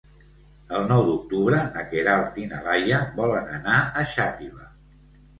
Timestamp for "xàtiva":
4.15-4.65